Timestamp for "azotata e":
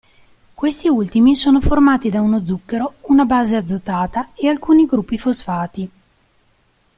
3.55-4.47